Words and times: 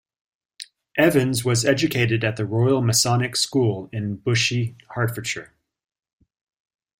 Evans 0.97 1.45
was 1.45 1.63
educated 1.63 2.23
at 2.23 2.35
the 2.35 2.43
Royal 2.43 2.81
Masonic 2.81 3.35
School 3.35 3.87
in 3.93 4.15
Bushey, 4.17 4.75
Hertfordshire. 4.95 5.53